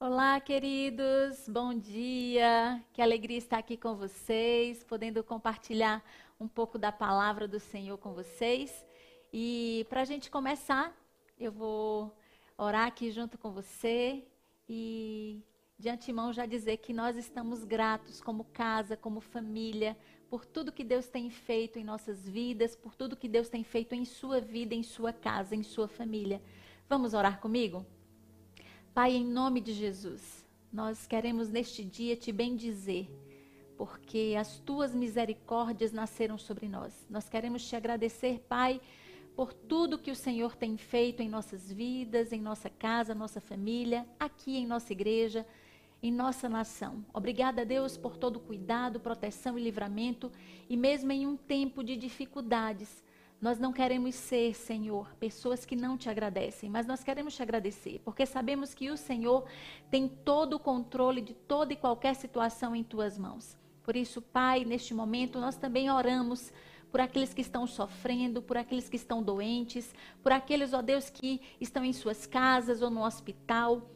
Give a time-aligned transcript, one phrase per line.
[0.00, 2.80] Olá, queridos, bom dia.
[2.92, 6.04] Que alegria estar aqui com vocês, podendo compartilhar
[6.38, 8.86] um pouco da palavra do Senhor com vocês.
[9.32, 10.96] E para a gente começar,
[11.36, 12.16] eu vou
[12.56, 14.24] orar aqui junto com você
[14.68, 15.42] e
[15.76, 19.98] de antemão já dizer que nós estamos gratos como casa, como família,
[20.30, 23.96] por tudo que Deus tem feito em nossas vidas, por tudo que Deus tem feito
[23.96, 26.40] em sua vida, em sua casa, em sua família.
[26.88, 27.84] Vamos orar comigo?
[28.98, 33.08] Pai, em nome de Jesus, nós queremos neste dia te bendizer,
[33.76, 37.06] porque as tuas misericórdias nasceram sobre nós.
[37.08, 38.80] Nós queremos te agradecer, Pai,
[39.36, 44.04] por tudo que o Senhor tem feito em nossas vidas, em nossa casa, nossa família,
[44.18, 45.46] aqui em nossa igreja,
[46.02, 47.04] em nossa nação.
[47.14, 50.32] Obrigada, Deus, por todo cuidado, proteção e livramento,
[50.68, 53.04] e mesmo em um tempo de dificuldades,
[53.40, 58.00] nós não queremos ser, Senhor, pessoas que não te agradecem, mas nós queremos te agradecer,
[58.04, 59.44] porque sabemos que o Senhor
[59.90, 63.56] tem todo o controle de toda e qualquer situação em tuas mãos.
[63.82, 66.52] Por isso, Pai, neste momento nós também oramos
[66.90, 71.40] por aqueles que estão sofrendo, por aqueles que estão doentes, por aqueles, ó Deus, que
[71.60, 73.88] estão em suas casas ou no hospital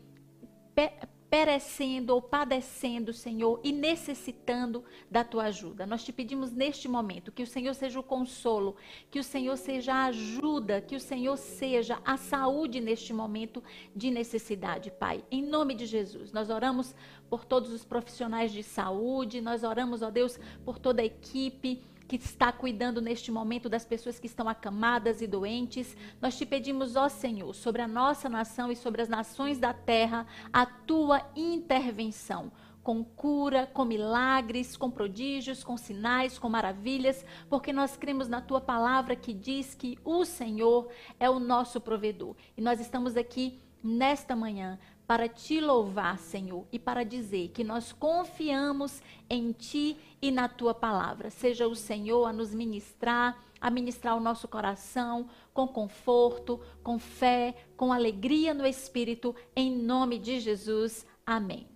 [1.32, 5.86] perecendo ou padecendo, Senhor, e necessitando da tua ajuda.
[5.86, 8.76] Nós te pedimos neste momento que o Senhor seja o consolo,
[9.10, 13.64] que o Senhor seja a ajuda, que o Senhor seja a saúde neste momento
[13.96, 15.24] de necessidade, Pai.
[15.30, 16.94] Em nome de Jesus, nós oramos
[17.30, 21.82] por todos os profissionais de saúde, nós oramos, ó Deus, por toda a equipe
[22.18, 25.96] que está cuidando neste momento das pessoas que estão acamadas e doentes.
[26.20, 30.26] Nós te pedimos, ó Senhor, sobre a nossa nação e sobre as nações da terra,
[30.52, 32.52] a tua intervenção
[32.82, 38.60] com cura, com milagres, com prodígios, com sinais, com maravilhas, porque nós cremos na tua
[38.60, 42.36] palavra que diz que o Senhor é o nosso provedor.
[42.56, 44.78] E nós estamos aqui nesta manhã
[45.12, 50.72] para te louvar, Senhor, e para dizer que nós confiamos em ti e na tua
[50.72, 51.28] palavra.
[51.28, 57.54] Seja o Senhor a nos ministrar, a ministrar o nosso coração com conforto, com fé,
[57.76, 61.04] com alegria no espírito, em nome de Jesus.
[61.26, 61.68] Amém.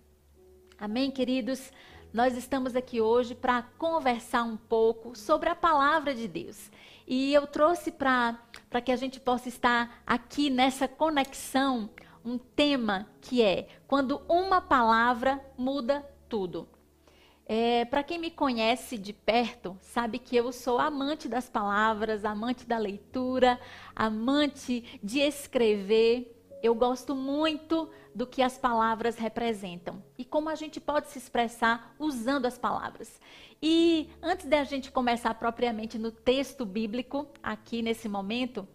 [0.79, 1.71] Amém, queridos.
[2.11, 6.71] Nós estamos aqui hoje para conversar um pouco sobre a palavra de Deus.
[7.05, 8.35] E eu trouxe para
[8.83, 11.87] que a gente possa estar aqui nessa conexão
[12.27, 16.67] um tema que é quando uma palavra muda tudo.
[17.45, 22.65] É, Para quem me conhece de perto, sabe que eu sou amante das palavras, amante
[22.65, 23.57] da leitura,
[23.95, 26.33] amante de escrever.
[26.61, 31.95] Eu gosto muito do que as palavras representam e como a gente pode se expressar
[31.97, 33.21] usando as palavras.
[33.61, 38.67] E antes da gente começar propriamente no texto bíblico, aqui nesse momento,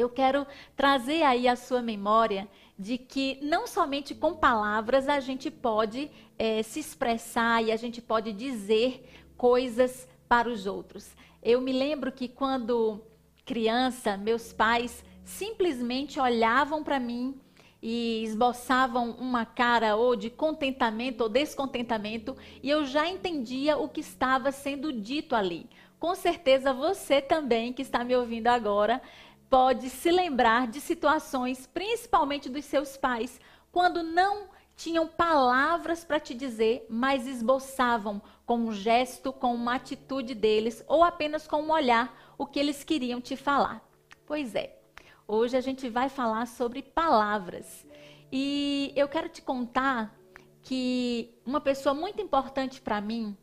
[0.00, 0.46] eu quero
[0.76, 6.62] trazer aí a sua memória de que não somente com palavras a gente pode é,
[6.62, 9.06] se expressar e a gente pode dizer
[9.36, 11.14] coisas para os outros.
[11.42, 13.02] Eu me lembro que quando
[13.44, 17.38] criança, meus pais simplesmente olhavam para mim
[17.82, 24.00] e esboçavam uma cara ou de contentamento ou descontentamento e eu já entendia o que
[24.00, 25.68] estava sendo dito ali.
[25.98, 29.02] Com certeza você também que está me ouvindo agora
[29.50, 33.40] pode se lembrar de situações, principalmente dos seus pais,
[33.72, 40.34] quando não tinham palavras para te dizer, mas esboçavam com um gesto, com uma atitude
[40.34, 43.84] deles, ou apenas com um olhar, o que eles queriam te falar.
[44.24, 44.78] Pois é,
[45.26, 47.84] hoje a gente vai falar sobre palavras.
[48.32, 50.16] E eu quero te contar
[50.62, 53.36] que uma pessoa muito importante para mim,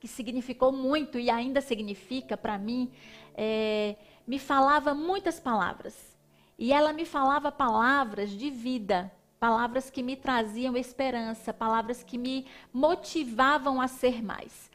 [0.00, 2.90] que significou muito e ainda significa para mim,
[3.34, 3.96] é,
[4.28, 5.96] me falava muitas palavras.
[6.58, 12.46] E ela me falava palavras de vida, palavras que me traziam esperança, palavras que me
[12.70, 14.70] motivavam a ser mais.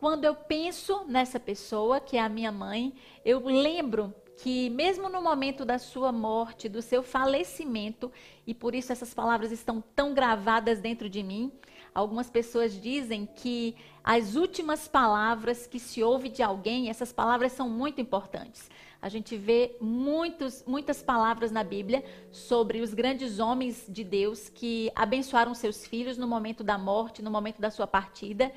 [0.00, 2.92] Quando eu penso nessa pessoa, que é a minha mãe,
[3.24, 8.10] eu lembro que, mesmo no momento da sua morte, do seu falecimento,
[8.46, 11.52] e por isso essas palavras estão tão gravadas dentro de mim,
[11.94, 17.68] algumas pessoas dizem que as últimas palavras que se ouve de alguém, essas palavras são
[17.68, 18.68] muito importantes.
[19.00, 24.90] A gente vê muitos, muitas palavras na Bíblia sobre os grandes homens de Deus que
[24.94, 28.52] abençoaram seus filhos no momento da morte, no momento da sua partida.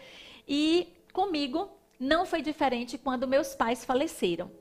[0.47, 4.51] E comigo não foi diferente quando meus pais faleceram.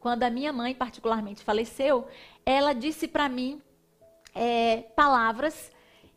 [0.00, 2.06] Quando a minha mãe, particularmente, faleceu,
[2.44, 3.60] ela disse para mim
[4.34, 5.70] é, palavras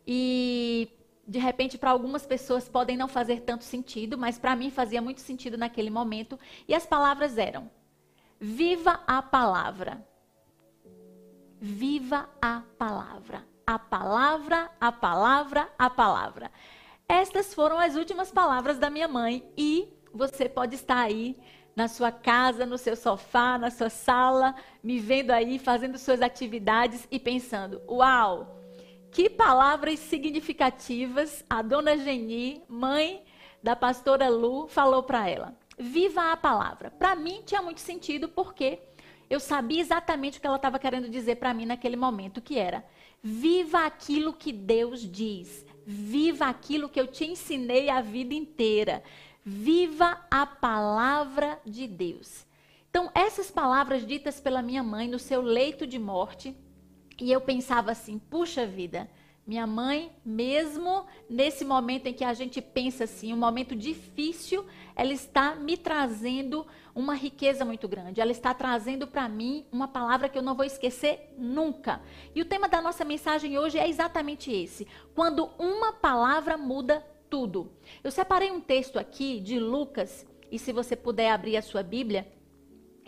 [0.06, 0.88] e
[1.26, 5.20] de repente para algumas pessoas podem não fazer tanto sentido, mas para mim fazia muito
[5.20, 6.38] sentido naquele momento.
[6.66, 7.70] E as palavras eram:
[8.42, 10.02] Viva a palavra.
[11.60, 13.44] Viva a palavra.
[13.66, 16.50] a palavra, a palavra, a palavra.
[17.06, 21.36] Estas foram as últimas palavras da minha mãe e você pode estar aí
[21.76, 27.06] na sua casa, no seu sofá, na sua sala, me vendo aí fazendo suas atividades
[27.10, 28.58] e pensando: "Uau!
[29.12, 33.22] Que palavras significativas a dona Geni, mãe
[33.62, 35.54] da pastora Lu, falou para ela.
[35.80, 36.90] Viva a palavra.
[36.90, 38.80] Para mim tinha muito sentido porque
[39.30, 42.84] eu sabia exatamente o que ela estava querendo dizer para mim naquele momento, que era:
[43.22, 45.64] viva aquilo que Deus diz.
[45.86, 49.02] Viva aquilo que eu te ensinei a vida inteira.
[49.42, 52.46] Viva a palavra de Deus.
[52.90, 56.54] Então, essas palavras ditas pela minha mãe no seu leito de morte,
[57.18, 59.08] e eu pensava assim: puxa vida,
[59.46, 64.64] minha mãe, mesmo nesse momento em que a gente pensa assim, um momento difícil,
[64.94, 68.20] ela está me trazendo uma riqueza muito grande.
[68.20, 72.00] Ela está trazendo para mim uma palavra que eu não vou esquecer nunca.
[72.34, 77.72] E o tema da nossa mensagem hoje é exatamente esse: quando uma palavra muda tudo.
[78.02, 82.26] Eu separei um texto aqui de Lucas, e se você puder abrir a sua Bíblia,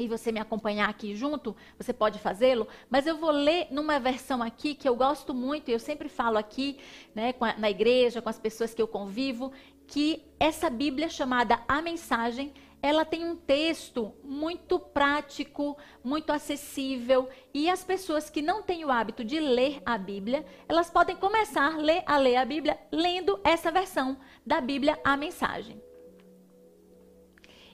[0.04, 4.42] e você me acompanhar aqui junto, você pode fazê-lo, mas eu vou ler numa versão
[4.42, 6.78] aqui que eu gosto muito, e eu sempre falo aqui,
[7.14, 9.52] né, a, na igreja, com as pessoas que eu convivo,
[9.86, 17.70] que essa Bíblia chamada A Mensagem, ela tem um texto muito prático, muito acessível, e
[17.70, 21.76] as pessoas que não têm o hábito de ler a Bíblia, elas podem começar a
[21.76, 25.80] ler, a ler a Bíblia lendo essa versão da Bíblia A Mensagem.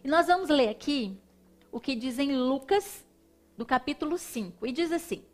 [0.04, 1.18] E nós vamos ler aqui
[1.70, 3.06] o que diz em Lucas,
[3.56, 5.24] do capítulo 5, e diz assim: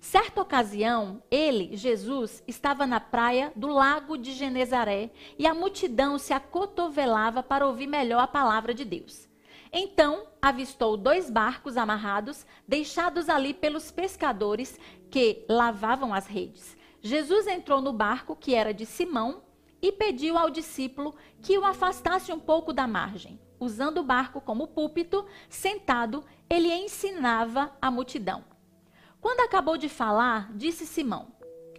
[0.00, 6.32] Certa ocasião, ele, Jesus, estava na praia do lago de Genezaré e a multidão se
[6.32, 9.28] acotovelava para ouvir melhor a palavra de Deus.
[9.72, 14.78] Então, avistou dois barcos amarrados, deixados ali pelos pescadores
[15.10, 16.76] que lavavam as redes.
[17.02, 19.42] Jesus entrou no barco, que era de Simão,
[19.82, 24.68] e pediu ao discípulo que o afastasse um pouco da margem usando o barco como
[24.68, 28.44] púlpito, sentado, ele ensinava a multidão.
[29.20, 31.28] Quando acabou de falar, disse Simão,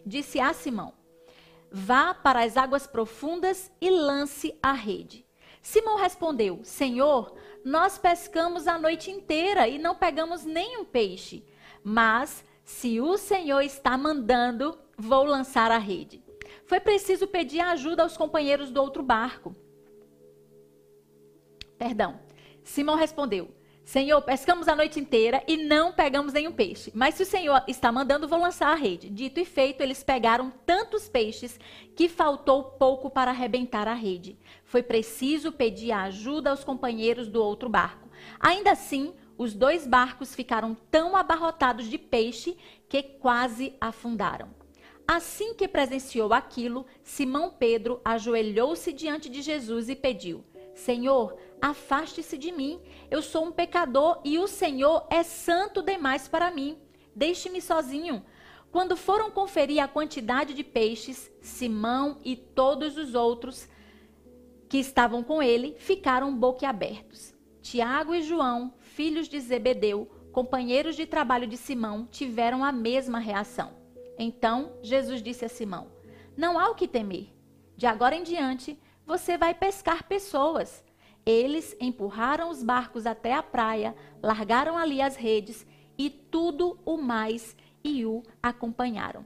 [0.06, 0.94] disse a Simão:
[1.72, 5.26] Vá para as águas profundas e lance a rede.
[5.62, 11.44] Simão respondeu: Senhor, nós pescamos a noite inteira e não pegamos nenhum peixe.
[11.84, 16.24] Mas se o Senhor está mandando, vou lançar a rede.
[16.66, 19.56] Foi preciso pedir ajuda aos companheiros do outro barco.
[21.78, 22.20] Perdão.
[22.64, 23.50] Simão respondeu:
[23.86, 26.92] Senhor, pescamos a noite inteira e não pegamos nenhum peixe.
[26.96, 29.12] Mas se o Senhor está mandando, vou lançar a rede.
[29.12, 31.60] Dito e feito, eles pegaram tantos peixes
[31.96, 34.40] que faltou pouco para arrebentar a rede.
[34.64, 38.10] Foi preciso pedir ajuda aos companheiros do outro barco.
[38.40, 42.58] Ainda assim, os dois barcos ficaram tão abarrotados de peixe
[42.90, 44.50] que quase afundaram.
[45.08, 50.44] Assim que presenciou aquilo, Simão Pedro ajoelhou-se diante de Jesus e pediu:
[50.74, 52.80] Senhor, afaste-se de mim.
[53.10, 56.78] Eu sou um pecador e o Senhor é santo demais para mim.
[57.16, 58.24] Deixe-me sozinho.
[58.72, 63.68] Quando foram conferir a quantidade de peixes, Simão e todos os outros
[64.70, 67.34] que estavam com ele ficaram boquiabertos.
[67.62, 73.74] Tiago e João, filhos de Zebedeu, companheiros de trabalho de Simão, tiveram a mesma reação.
[74.20, 75.88] Então Jesus disse a Simão:
[76.38, 77.34] Não há o que temer.
[77.76, 80.85] De agora em diante, você vai pescar pessoas.
[81.26, 85.66] Eles empurraram os barcos até a praia, largaram ali as redes
[85.98, 89.26] e tudo o mais e o acompanharam.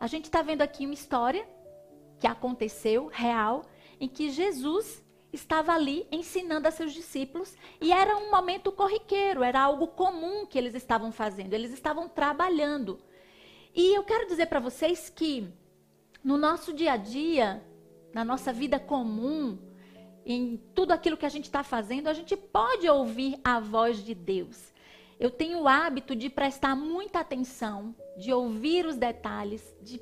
[0.00, 1.46] A gente está vendo aqui uma história
[2.18, 3.64] que aconteceu, real,
[4.00, 9.60] em que Jesus estava ali ensinando a seus discípulos e era um momento corriqueiro, era
[9.60, 12.98] algo comum que eles estavam fazendo, eles estavam trabalhando.
[13.74, 15.48] E eu quero dizer para vocês que
[16.22, 17.62] no nosso dia a dia,
[18.12, 19.58] na nossa vida comum,
[20.24, 24.14] em tudo aquilo que a gente está fazendo, a gente pode ouvir a voz de
[24.14, 24.72] Deus.
[25.18, 30.00] Eu tenho o hábito de prestar muita atenção, de ouvir os detalhes, de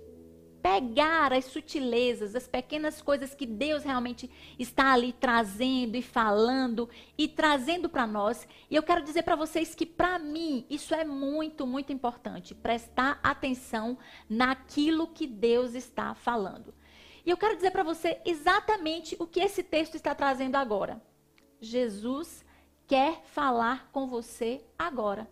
[0.63, 6.89] pegar as sutilezas, as pequenas coisas que Deus realmente está ali trazendo e falando
[7.19, 8.47] e trazendo para nós.
[8.71, 13.19] E eu quero dizer para vocês que para mim isso é muito, muito importante, prestar
[13.25, 13.99] atenção
[14.31, 16.73] naquilo que Deus está falando.
[17.25, 21.01] E eu quero dizer para você exatamente o que esse texto está trazendo agora.
[21.61, 22.45] Jesus
[22.87, 25.31] quer falar com você agora.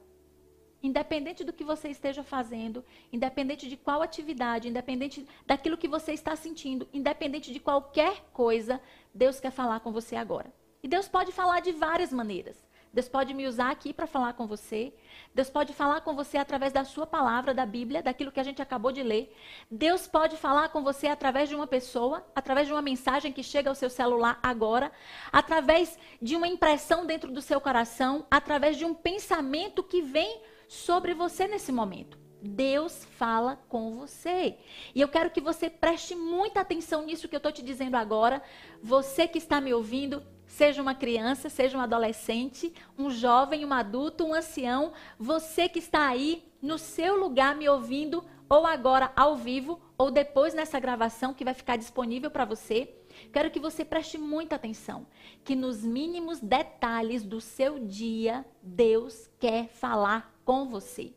[0.83, 6.35] Independente do que você esteja fazendo, independente de qual atividade, independente daquilo que você está
[6.35, 8.81] sentindo, independente de qualquer coisa,
[9.13, 10.51] Deus quer falar com você agora.
[10.83, 12.57] E Deus pode falar de várias maneiras.
[12.93, 14.93] Deus pode me usar aqui para falar com você.
[15.35, 18.61] Deus pode falar com você através da sua palavra, da Bíblia, daquilo que a gente
[18.61, 19.35] acabou de ler.
[19.71, 23.69] Deus pode falar com você através de uma pessoa, através de uma mensagem que chega
[23.69, 24.91] ao seu celular agora,
[25.33, 31.15] através de uma impressão dentro do seu coração, através de um pensamento que vem sobre
[31.15, 32.19] você nesse momento.
[32.43, 34.57] Deus fala com você.
[34.95, 38.43] E eu quero que você preste muita atenção nisso que eu estou te dizendo agora.
[38.83, 44.25] Você que está me ouvindo, seja uma criança, seja um adolescente, um jovem, um adulto,
[44.25, 49.81] um ancião, você que está aí no seu lugar me ouvindo, ou agora ao vivo,
[49.97, 52.93] ou depois nessa gravação que vai ficar disponível para você.
[53.33, 55.07] Quero que você preste muita atenção,
[55.45, 61.15] que nos mínimos detalhes do seu dia, Deus quer falar com você.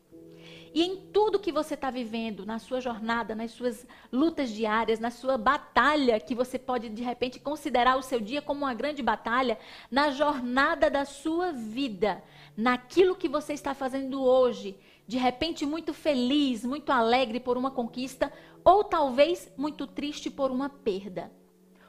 [0.74, 5.08] E em tudo que você está vivendo, na sua jornada, nas suas lutas diárias, na
[5.08, 9.56] sua batalha, que você pode de repente considerar o seu dia como uma grande batalha,
[9.88, 12.24] na jornada da sua vida,
[12.56, 14.76] naquilo que você está fazendo hoje,
[15.06, 18.32] de repente muito feliz, muito alegre por uma conquista,
[18.64, 21.30] ou talvez muito triste por uma perda.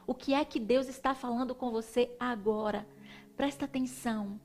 [0.06, 2.86] O que é que Deus está falando com você agora?
[3.36, 4.40] Presta atenção.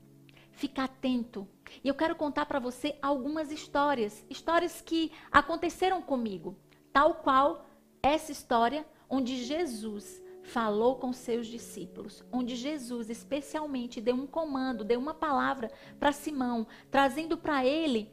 [0.52, 1.48] Fica atento.
[1.82, 6.56] E eu quero contar para você algumas histórias, histórias que aconteceram comigo,
[6.92, 7.66] tal qual
[8.02, 14.98] essa história onde Jesus falou com seus discípulos, onde Jesus especialmente deu um comando, deu
[14.98, 18.10] uma palavra para Simão, trazendo para ele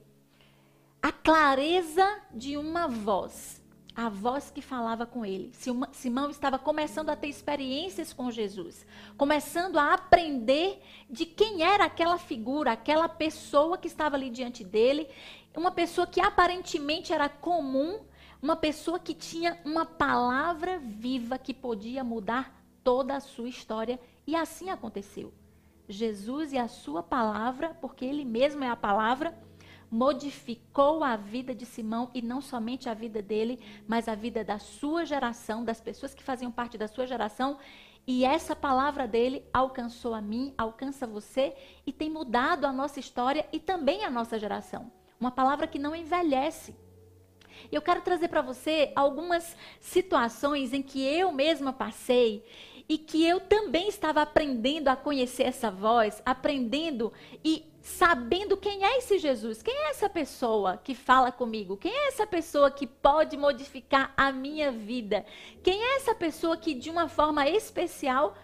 [1.01, 3.58] a clareza de uma voz
[4.05, 5.51] a voz que falava com ele.
[5.91, 8.85] Simão estava começando a ter experiências com Jesus,
[9.17, 15.05] começando a aprender de quem era aquela figura, aquela pessoa que estava ali diante dele,
[15.53, 17.99] uma pessoa que aparentemente era comum,
[18.41, 24.33] uma pessoa que tinha uma palavra viva que podia mudar toda a sua história, e
[24.33, 25.33] assim aconteceu.
[25.89, 29.37] Jesus e a sua palavra, porque ele mesmo é a palavra,
[29.91, 34.59] modificou a vida de Simão e não somente a vida dele, mas a vida da
[34.59, 37.57] sua geração, das pessoas que faziam parte da sua geração.
[38.05, 41.55] E essa palavra dele alcançou a mim, alcança você
[41.85, 44.91] e tem mudado a nossa história e também a nossa geração.
[45.19, 46.75] Uma palavra que não envelhece.
[47.71, 52.43] Eu quero trazer para você algumas situações em que eu mesma passei
[52.87, 58.99] e que eu também estava aprendendo a conhecer essa voz, aprendendo e sabendo quem é
[58.99, 63.35] esse Jesus, quem é essa pessoa que fala comigo, quem é essa pessoa que pode
[63.35, 65.25] modificar a minha vida,
[65.63, 68.37] quem é essa pessoa que de uma forma especial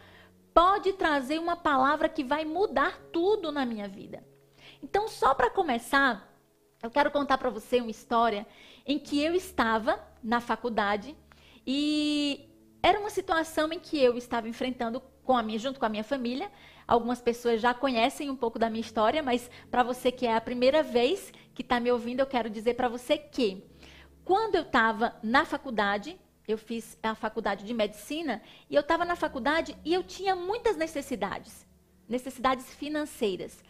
[0.53, 4.25] pode trazer uma palavra que vai mudar tudo na minha vida.
[4.81, 6.27] Então, só para começar,
[6.81, 8.47] eu quero contar para você uma história
[8.85, 11.15] em que eu estava na faculdade
[11.67, 12.49] e
[12.81, 16.03] era uma situação em que eu estava enfrentando com a minha, junto com a minha
[16.03, 16.51] família.
[16.87, 20.41] Algumas pessoas já conhecem um pouco da minha história, mas para você que é a
[20.41, 23.63] primeira vez que está me ouvindo, eu quero dizer para você que
[24.23, 29.15] quando eu estava na faculdade, eu fiz a faculdade de medicina, e eu estava na
[29.15, 31.65] faculdade e eu tinha muitas necessidades,
[32.07, 33.63] necessidades financeiras.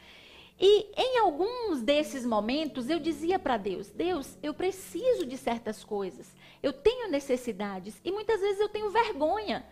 [0.60, 6.34] E em alguns desses momentos eu dizia para Deus: Deus, eu preciso de certas coisas,
[6.64, 9.66] eu tenho necessidades e muitas vezes eu tenho vergonha.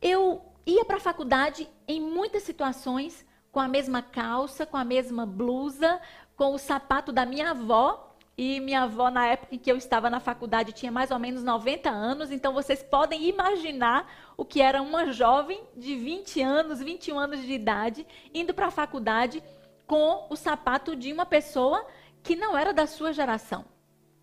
[0.00, 5.24] Eu ia para a faculdade em muitas situações com a mesma calça, com a mesma
[5.24, 5.98] blusa,
[6.36, 8.04] com o sapato da minha avó.
[8.36, 11.42] E minha avó, na época em que eu estava na faculdade, tinha mais ou menos
[11.42, 12.30] 90 anos.
[12.30, 17.52] Então, vocês podem imaginar o que era uma jovem de 20 anos, 21 anos de
[17.52, 19.42] idade, indo para a faculdade
[19.88, 21.84] com o sapato de uma pessoa
[22.22, 23.64] que não era da sua geração.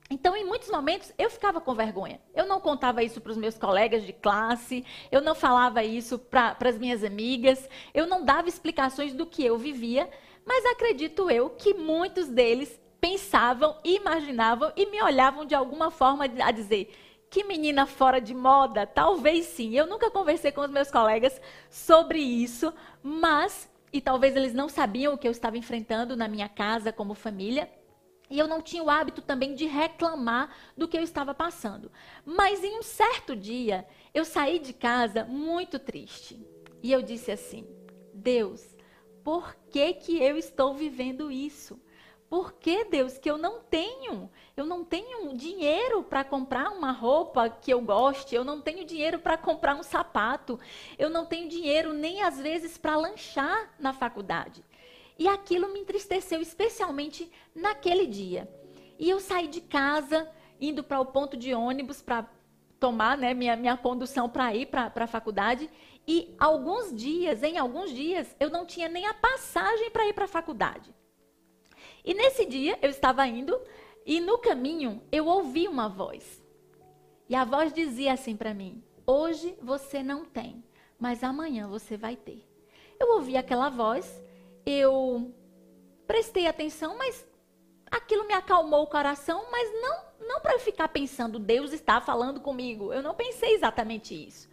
[0.10, 2.22] Então, em muitos momentos, eu ficava com vergonha.
[2.34, 6.56] Eu não contava isso para os meus colegas de classe, eu não falava isso para
[6.60, 10.08] as minhas amigas, eu não dava explicações do que eu vivia,
[10.46, 16.52] mas acredito eu que muitos deles pensavam, imaginavam e me olhavam de alguma forma a
[16.52, 16.96] dizer:
[17.30, 18.86] que menina fora de moda?
[18.86, 19.76] Talvez sim.
[19.76, 22.72] Eu nunca conversei com os meus colegas sobre isso,
[23.02, 27.16] mas, e talvez eles não sabiam o que eu estava enfrentando na minha casa como
[27.16, 27.70] família.
[28.30, 31.92] E eu não tinha o hábito também de reclamar do que eu estava passando.
[32.26, 36.40] Mas em um certo dia, eu saí de casa muito triste.
[36.82, 37.68] E eu disse assim:
[38.14, 38.76] Deus,
[39.24, 41.80] por que, que eu estou vivendo isso?
[42.30, 44.30] Por que, Deus, que eu não tenho?
[44.58, 49.20] Eu não tenho dinheiro para comprar uma roupa que eu goste, eu não tenho dinheiro
[49.20, 50.60] para comprar um sapato,
[50.98, 54.64] eu não tenho dinheiro nem às vezes para lanchar na faculdade.
[55.18, 58.50] E aquilo me entristeceu, especialmente naquele dia.
[59.00, 60.30] E eu saí de casa,
[60.60, 62.30] indo para o ponto de ônibus para
[62.80, 65.70] tomar né, minha, minha condução para ir para a faculdade.
[66.08, 70.26] E alguns dias, em alguns dias, eu não tinha nem a passagem para ir para
[70.26, 70.94] a faculdade.
[72.04, 73.60] E nesse dia eu estava indo
[74.06, 76.44] e no caminho eu ouvi uma voz.
[77.28, 80.64] E a voz dizia assim para mim: Hoje você não tem,
[81.00, 82.48] mas amanhã você vai ter.
[83.00, 84.24] Eu ouvi aquela voz,
[84.66, 85.34] eu
[86.08, 87.26] prestei atenção, mas
[87.92, 92.92] aquilo me acalmou o coração, mas não, não para ficar pensando, Deus está falando comigo.
[92.92, 94.50] Eu não pensei exatamente isso.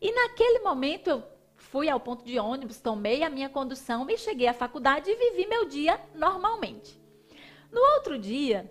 [0.00, 1.22] E naquele momento eu
[1.56, 5.46] fui ao ponto de ônibus, tomei a minha condução e cheguei à faculdade e vivi
[5.46, 6.98] meu dia normalmente.
[7.70, 8.70] No outro dia,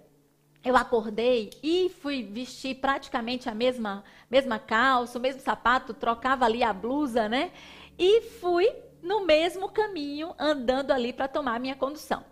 [0.63, 6.63] eu acordei e fui vestir praticamente a mesma, mesma calça, o mesmo sapato, trocava ali
[6.63, 7.51] a blusa, né?
[7.97, 8.69] E fui
[9.01, 12.23] no mesmo caminho, andando ali para tomar minha condução.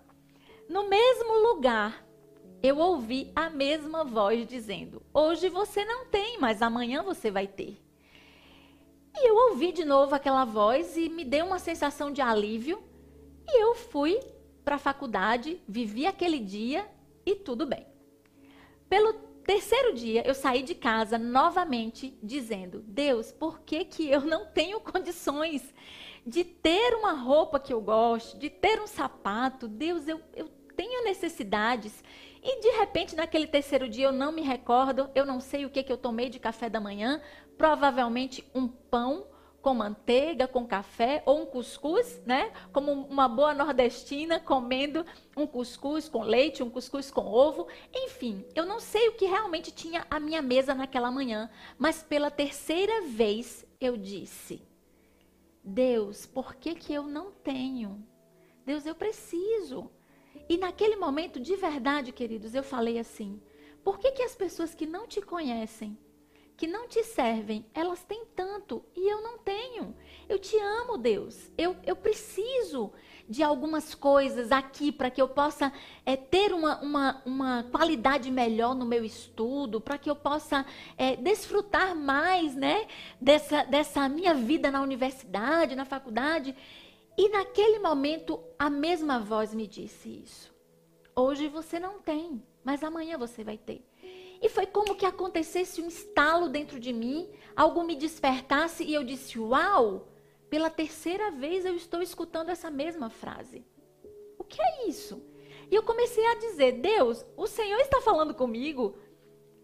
[0.70, 2.06] No mesmo lugar,
[2.62, 7.78] eu ouvi a mesma voz dizendo: Hoje você não tem, mas amanhã você vai ter.
[9.16, 12.84] E eu ouvi de novo aquela voz e me deu uma sensação de alívio.
[13.48, 14.20] E eu fui
[14.64, 16.88] para a faculdade, vivi aquele dia
[17.26, 17.88] e tudo bem.
[18.90, 19.14] Pelo
[19.46, 24.80] terceiro dia, eu saí de casa novamente dizendo: Deus, por que, que eu não tenho
[24.82, 25.74] condições
[26.28, 29.66] de ter uma roupa que eu gosto, de ter um sapato?
[29.66, 32.04] Deus, eu, eu tenho necessidades.
[32.44, 35.82] E de repente, naquele terceiro dia, eu não me recordo, eu não sei o que,
[35.82, 37.22] que eu tomei de café da manhã,
[37.58, 39.26] provavelmente um pão
[39.62, 42.52] com manteiga, com café ou um cuscuz, né?
[42.74, 45.06] Como uma boa nordestina comendo
[45.36, 47.68] um cuscuz com leite, um cuscuz com ovo.
[47.94, 52.30] Enfim, eu não sei o que realmente tinha à minha mesa naquela manhã, mas pela
[52.30, 54.62] terceira vez eu disse:
[55.68, 58.02] Deus, por que que eu não tenho?
[58.66, 59.92] Deus, eu preciso.
[60.48, 63.42] E naquele momento, de verdade, queridos, eu falei assim:
[63.84, 65.98] por que que as pessoas que não te conhecem
[66.58, 69.96] que não te servem, elas têm tanto e eu não tenho.
[70.28, 71.52] Eu te amo, Deus.
[71.56, 72.92] Eu, eu preciso
[73.30, 75.72] de algumas coisas aqui para que eu possa
[76.06, 80.66] é, ter uma, uma, uma qualidade melhor no meu estudo, para que eu possa
[80.98, 82.88] é, desfrutar mais né,
[83.20, 86.56] dessa, dessa minha vida na universidade, na faculdade.
[87.18, 90.56] E naquele momento, a mesma voz me disse isso.
[91.16, 93.84] Hoje você não tem, mas amanhã você vai ter.
[94.42, 99.04] E foi como que acontecesse um estalo dentro de mim, algo me despertasse e eu
[99.04, 100.08] disse: Uau!
[100.50, 103.66] Pela terceira vez eu estou escutando essa mesma frase.
[104.38, 105.22] O que é isso?
[105.70, 108.98] E eu comecei a dizer: Deus, o Senhor está falando comigo.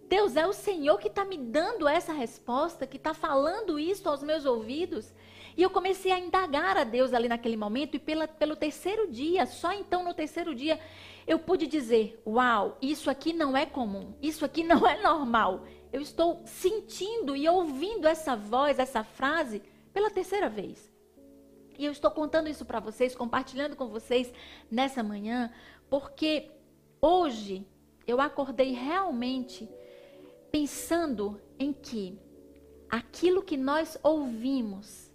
[0.07, 4.21] Deus, é o Senhor que está me dando essa resposta, que está falando isso aos
[4.21, 5.13] meus ouvidos.
[5.55, 9.45] E eu comecei a indagar a Deus ali naquele momento, e pela, pelo terceiro dia,
[9.45, 10.79] só então no terceiro dia,
[11.25, 15.63] eu pude dizer: Uau, isso aqui não é comum, isso aqui não é normal.
[15.91, 19.61] Eu estou sentindo e ouvindo essa voz, essa frase,
[19.93, 20.91] pela terceira vez.
[21.77, 24.31] E eu estou contando isso para vocês, compartilhando com vocês
[24.69, 25.51] nessa manhã,
[25.89, 26.51] porque
[27.01, 27.65] hoje
[28.05, 29.69] eu acordei realmente
[30.51, 32.19] pensando em que
[32.89, 35.11] aquilo que nós ouvimos,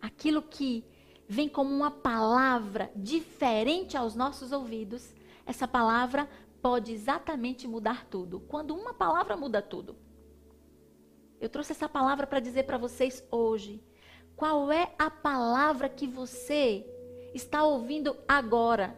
[0.00, 0.84] aquilo que
[1.28, 5.12] vem como uma palavra diferente aos nossos ouvidos,
[5.44, 6.28] essa palavra
[6.62, 8.40] pode exatamente mudar tudo.
[8.40, 9.96] Quando uma palavra muda tudo.
[11.40, 13.82] Eu trouxe essa palavra para dizer para vocês hoje.
[14.36, 16.84] Qual é a palavra que você
[17.32, 18.94] está ouvindo agora?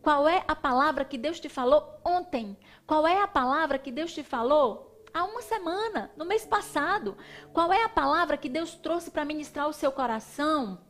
[0.00, 2.56] Qual é a palavra que Deus te falou ontem?
[2.86, 7.18] Qual é a palavra que Deus te falou há uma semana, no mês passado?
[7.52, 10.80] Qual é a palavra que Deus trouxe para ministrar o seu coração,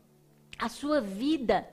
[0.59, 1.69] a sua vida?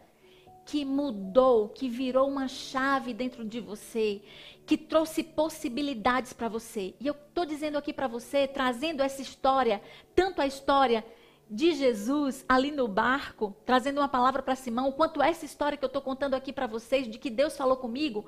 [0.65, 4.21] que mudou, que virou uma chave dentro de você,
[4.67, 6.93] que trouxe possibilidades para você.
[6.99, 9.81] E eu estou dizendo aqui para você, trazendo essa história,
[10.13, 11.03] tanto a história
[11.49, 15.88] de Jesus ali no barco, trazendo uma palavra para Simão, quanto essa história que eu
[15.88, 18.25] estou contando aqui para vocês, de que Deus falou comigo,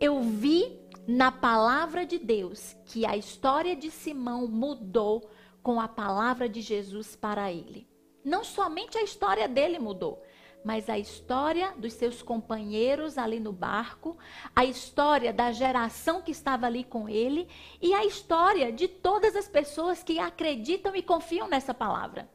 [0.00, 5.28] eu vi na palavra de Deus que a história de Simão mudou
[5.62, 7.86] com a palavra de Jesus para ele.
[8.24, 10.22] Não somente a história dele mudou,
[10.64, 14.16] mas a história dos seus companheiros ali no barco,
[14.54, 17.48] a história da geração que estava ali com ele
[17.80, 22.30] e a história de todas as pessoas que acreditam e confiam nessa palavra.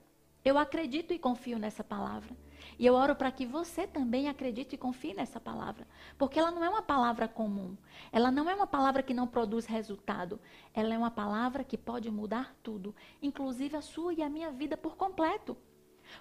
[0.47, 2.33] Eu acredito e confio nessa palavra.
[2.79, 5.86] E eu oro para que você também acredite e confie nessa palavra.
[6.17, 7.75] Porque ela não é uma palavra comum.
[8.13, 10.39] Ela não é uma palavra que não produz resultado.
[10.73, 14.77] Ela é uma palavra que pode mudar tudo, inclusive a sua e a minha vida
[14.77, 15.57] por completo.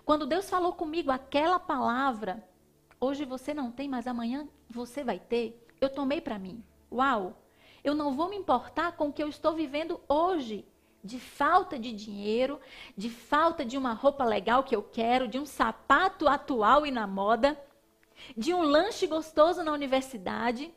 [0.04, 2.44] Quando Deus falou comigo aquela palavra,
[2.98, 6.64] hoje você não tem, mas amanhã você vai ter, eu tomei para mim.
[6.90, 7.40] Uau!
[7.84, 10.66] Eu não vou me importar com o que eu estou vivendo hoje.
[11.06, 12.60] De falta de dinheiro,
[12.96, 17.06] de falta de uma roupa legal que eu quero, de um sapato atual e na
[17.06, 17.58] moda,
[18.36, 20.70] de um lanche gostoso na universidade.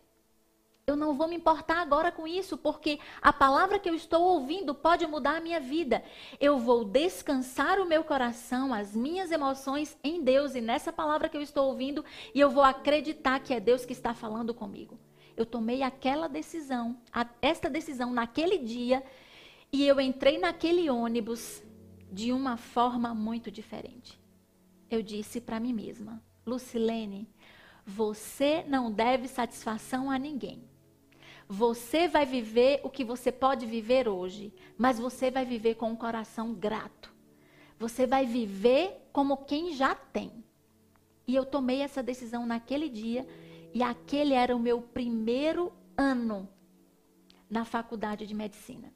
[0.85, 4.73] Eu não vou me importar agora com isso, porque a palavra que eu estou ouvindo
[4.73, 6.03] pode mudar a minha vida.
[6.39, 11.37] Eu vou descansar o meu coração, as minhas emoções em Deus e nessa palavra que
[11.37, 14.99] eu estou ouvindo, e eu vou acreditar que é Deus que está falando comigo.
[15.37, 16.97] Eu tomei aquela decisão,
[17.41, 19.03] esta decisão naquele dia
[19.71, 21.63] e eu entrei naquele ônibus
[22.11, 24.19] de uma forma muito diferente.
[24.89, 27.29] Eu disse para mim mesma: Lucilene,
[27.85, 30.63] você não deve satisfação a ninguém.
[31.47, 35.95] Você vai viver o que você pode viver hoje, mas você vai viver com um
[35.95, 37.11] coração grato.
[37.79, 40.43] Você vai viver como quem já tem.
[41.27, 43.27] E eu tomei essa decisão naquele dia,
[43.73, 46.47] e aquele era o meu primeiro ano
[47.49, 48.93] na faculdade de medicina.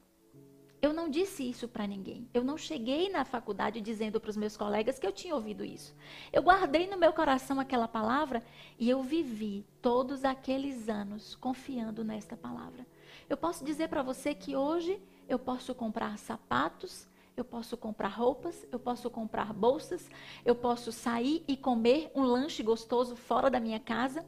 [0.84, 2.28] Eu não disse isso para ninguém.
[2.34, 5.94] Eu não cheguei na faculdade dizendo para os meus colegas que eu tinha ouvido isso.
[6.30, 8.44] Eu guardei no meu coração aquela palavra
[8.78, 12.86] e eu vivi todos aqueles anos confiando nesta palavra.
[13.30, 18.66] Eu posso dizer para você que hoje eu posso comprar sapatos, eu posso comprar roupas,
[18.70, 20.10] eu posso comprar bolsas,
[20.44, 24.22] eu posso sair e comer um lanche gostoso fora da minha casa.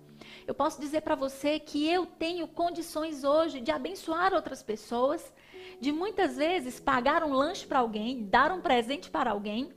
[0.47, 5.31] Eu posso dizer para você que eu tenho condições hoje de abençoar outras pessoas
[5.80, 9.72] de muitas vezes pagar um lanche para alguém, dar um presente para alguém.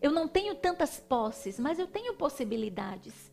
[0.00, 3.32] Eu não tenho tantas posses, mas eu tenho possibilidades.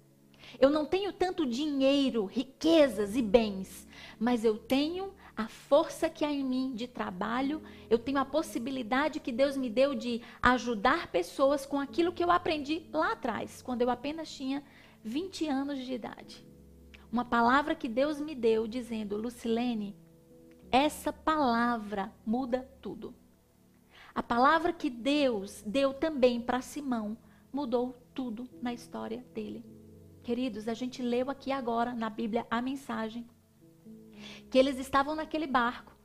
[0.60, 3.88] Eu não tenho tanto dinheiro, riquezas e bens,
[4.20, 9.20] mas eu tenho a força que há em mim de trabalho, eu tenho a possibilidade
[9.20, 13.82] que Deus me deu de ajudar pessoas com aquilo que eu aprendi lá atrás, quando
[13.82, 14.64] eu apenas tinha
[15.04, 16.46] 20 anos de idade.
[17.12, 19.96] Uma palavra que Deus me deu dizendo: Lucilene,
[20.74, 23.14] essa palavra muda tudo.
[24.16, 27.16] A palavra que Deus deu também para Simão
[27.52, 29.64] mudou tudo na história dele.
[30.24, 33.30] Queridos, a gente leu aqui agora na Bíblia a mensagem
[34.50, 35.96] que eles estavam naquele barco.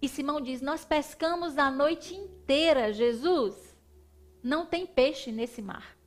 [0.00, 3.76] E Simão diz: Nós pescamos a noite inteira, Jesus.
[4.42, 5.98] Não tem peixe nesse mar.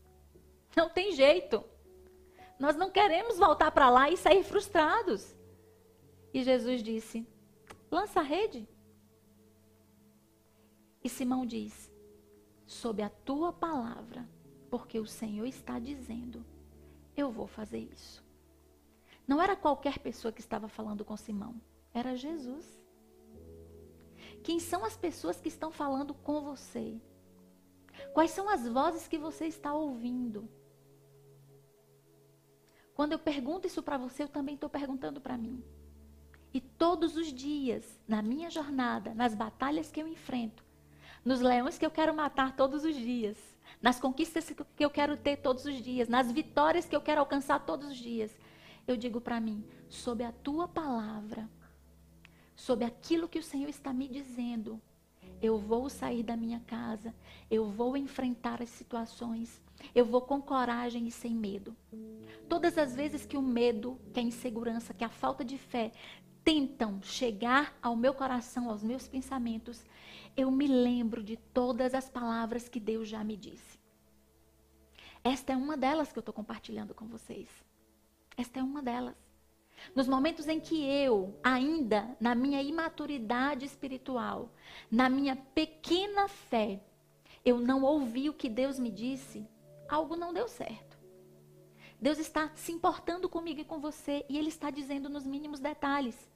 [0.76, 1.64] Não tem jeito.
[2.58, 5.36] Nós não queremos voltar para lá e sair frustrados.
[6.34, 7.28] E Jesus disse:
[7.92, 8.68] Lança a rede.
[11.04, 11.92] E Simão diz:
[12.66, 14.28] Sob a tua palavra,
[14.70, 16.46] porque o Senhor está dizendo,
[17.18, 18.24] eu vou fazer isso.
[19.28, 21.62] Não era qualquer pessoa que estava falando com Simão,
[21.94, 22.82] era Jesus.
[24.42, 27.00] Quem são as pessoas que estão falando com você?
[28.14, 30.50] Quais são as vozes que você está ouvindo?
[32.94, 35.64] Quando eu pergunto isso para você, eu também estou perguntando para mim.
[36.54, 40.64] E todos os dias, na minha jornada, nas batalhas que eu enfrento,
[41.24, 43.38] nos leões que eu quero matar todos os dias,
[43.82, 47.60] nas conquistas que eu quero ter todos os dias, nas vitórias que eu quero alcançar
[47.66, 48.32] todos os dias,
[48.88, 51.50] eu digo para mim, sob a tua palavra,
[52.56, 54.82] sob aquilo que o Senhor está me dizendo,
[55.42, 57.14] eu vou sair da minha casa,
[57.50, 59.62] eu vou enfrentar as situações,
[59.96, 61.76] eu vou com coragem e sem medo.
[62.48, 65.92] Todas as vezes que o medo, que a insegurança, que a falta de fé
[66.44, 69.86] tentam chegar ao meu coração, aos meus pensamentos,
[70.36, 73.80] eu me lembro de todas as palavras que Deus já me disse.
[75.24, 77.48] Esta é uma delas que eu estou compartilhando com vocês.
[78.36, 79.16] Esta é uma delas.
[79.96, 84.52] Nos momentos em que eu, ainda na minha imaturidade espiritual,
[84.90, 86.82] na minha pequena fé,
[87.44, 89.48] eu não ouvi o que Deus me disse,
[89.90, 91.00] algo não deu certo.
[92.00, 96.31] Deus está se importando comigo e com você, e Ele está dizendo nos mínimos detalhes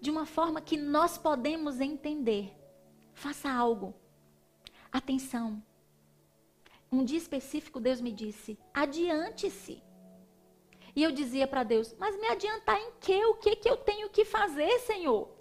[0.00, 2.52] de uma forma que nós podemos entender.
[3.12, 3.94] Faça algo.
[4.92, 5.62] Atenção.
[6.90, 9.82] Um dia específico, Deus me disse: adiante-se.
[10.94, 13.24] E eu dizia para Deus: mas me adiantar em quê?
[13.26, 15.36] O que, que eu tenho que fazer, Senhor?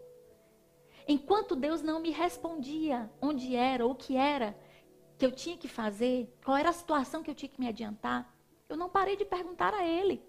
[1.07, 4.57] Enquanto Deus não me respondia onde era, o que era
[5.17, 8.35] que eu tinha que fazer, qual era a situação que eu tinha que me adiantar,
[8.67, 10.21] eu não parei de perguntar a Ele.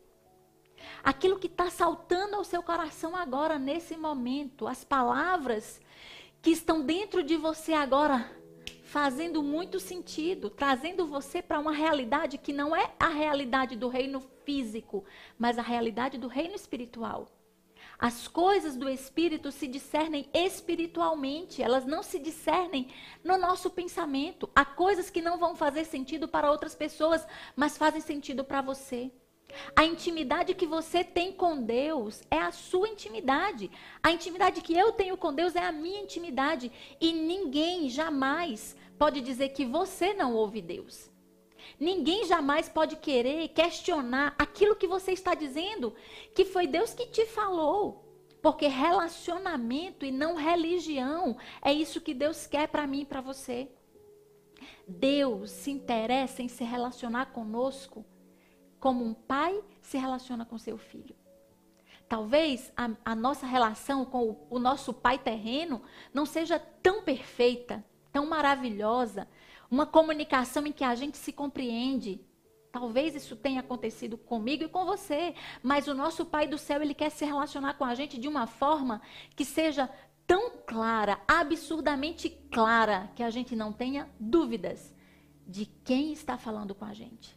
[1.02, 5.80] Aquilo que está saltando ao seu coração agora, nesse momento, as palavras
[6.42, 8.30] que estão dentro de você agora,
[8.84, 14.20] fazendo muito sentido, trazendo você para uma realidade que não é a realidade do reino
[14.44, 15.04] físico,
[15.38, 17.28] mas a realidade do reino espiritual.
[17.98, 22.88] As coisas do espírito se discernem espiritualmente, elas não se discernem
[23.24, 24.50] no nosso pensamento.
[24.54, 29.10] Há coisas que não vão fazer sentido para outras pessoas, mas fazem sentido para você.
[29.74, 33.70] A intimidade que você tem com Deus é a sua intimidade.
[34.02, 36.70] A intimidade que eu tenho com Deus é a minha intimidade.
[37.00, 41.10] E ninguém jamais pode dizer que você não ouve Deus.
[41.78, 45.94] Ninguém jamais pode querer questionar aquilo que você está dizendo,
[46.34, 48.04] que foi Deus que te falou.
[48.40, 53.68] Porque relacionamento e não religião é isso que Deus quer para mim e para você.
[54.86, 58.04] Deus se interessa em se relacionar conosco
[58.86, 61.16] como um pai se relaciona com seu filho.
[62.08, 65.82] Talvez a, a nossa relação com o, o nosso pai terreno
[66.14, 69.26] não seja tão perfeita, tão maravilhosa,
[69.68, 72.24] uma comunicação em que a gente se compreende.
[72.70, 76.94] Talvez isso tenha acontecido comigo e com você, mas o nosso Pai do céu, ele
[76.94, 79.02] quer se relacionar com a gente de uma forma
[79.34, 79.90] que seja
[80.28, 84.94] tão clara, absurdamente clara, que a gente não tenha dúvidas
[85.44, 87.35] de quem está falando com a gente.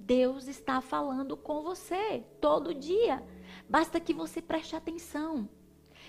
[0.00, 3.22] Deus está falando com você todo dia.
[3.68, 5.48] Basta que você preste atenção.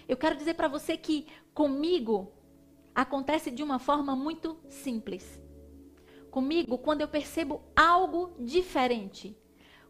[0.07, 2.31] Eu quero dizer para você que comigo
[2.95, 5.39] acontece de uma forma muito simples.
[6.29, 9.37] Comigo, quando eu percebo algo diferente,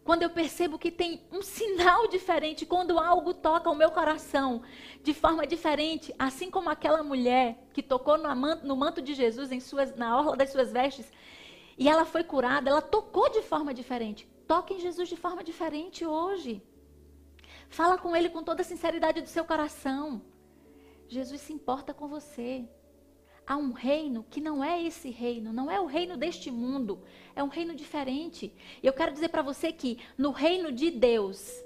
[0.02, 4.62] quando eu percebo que tem um sinal diferente, quando algo toca o meu coração
[5.00, 9.94] de forma diferente, assim como aquela mulher que tocou no manto, de Jesus em suas,
[9.94, 11.10] na orla das suas vestes
[11.78, 14.28] e ela foi curada, ela tocou de forma diferente.
[14.46, 16.62] Toque em Jesus de forma diferente hoje.
[17.68, 20.22] Fala com ele com toda a sinceridade do seu coração.
[21.08, 22.68] Jesus se importa com você.
[23.46, 27.02] Há um reino que não é esse reino, não é o reino deste mundo,
[27.34, 28.54] é um reino diferente.
[28.82, 31.64] E eu quero dizer para você que no reino de Deus,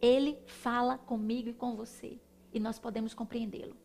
[0.00, 2.18] ele fala comigo e com você,
[2.52, 3.76] e nós podemos compreendê-lo.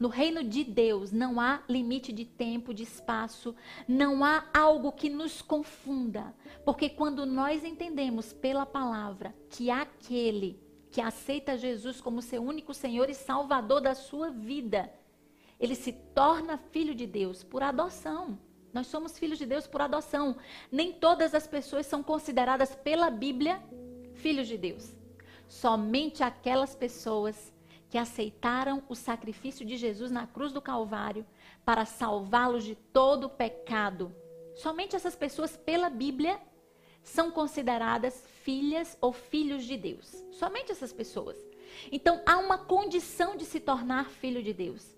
[0.00, 3.54] No reino de Deus não há limite de tempo, de espaço,
[3.86, 6.34] não há algo que nos confunda.
[6.64, 10.58] Porque quando nós entendemos pela palavra que aquele
[10.90, 14.90] que aceita Jesus como seu único Senhor e Salvador da sua vida,
[15.60, 18.38] ele se torna filho de Deus por adoção.
[18.72, 20.34] Nós somos filhos de Deus por adoção.
[20.72, 23.62] Nem todas as pessoas são consideradas pela Bíblia
[24.14, 24.96] filhos de Deus.
[25.46, 27.52] Somente aquelas pessoas
[27.90, 31.26] que aceitaram o sacrifício de Jesus na cruz do Calvário
[31.64, 34.14] para salvá-los de todo o pecado.
[34.54, 36.40] Somente essas pessoas, pela Bíblia,
[37.02, 40.24] são consideradas filhas ou filhos de Deus.
[40.30, 41.36] Somente essas pessoas.
[41.90, 44.96] Então, há uma condição de se tornar filho de Deus.